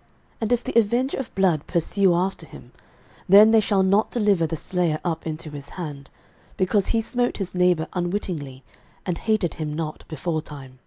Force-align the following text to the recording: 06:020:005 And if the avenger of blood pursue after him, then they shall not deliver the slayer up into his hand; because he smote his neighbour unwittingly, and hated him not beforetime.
06:020:005 0.00 0.08
And 0.40 0.52
if 0.52 0.64
the 0.64 0.78
avenger 0.78 1.18
of 1.18 1.34
blood 1.34 1.66
pursue 1.66 2.14
after 2.14 2.46
him, 2.46 2.72
then 3.28 3.50
they 3.50 3.60
shall 3.60 3.82
not 3.82 4.10
deliver 4.10 4.46
the 4.46 4.56
slayer 4.56 4.98
up 5.04 5.26
into 5.26 5.50
his 5.50 5.68
hand; 5.76 6.08
because 6.56 6.86
he 6.86 7.02
smote 7.02 7.36
his 7.36 7.54
neighbour 7.54 7.86
unwittingly, 7.92 8.64
and 9.04 9.18
hated 9.18 9.52
him 9.56 9.74
not 9.74 10.08
beforetime. 10.08 10.78